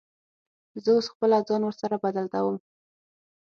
زه 0.83 0.89
اوس 0.95 1.07
خپله 1.13 1.37
ځان 1.47 1.61
ورسره 1.65 1.95
بلدوم. 2.03 2.55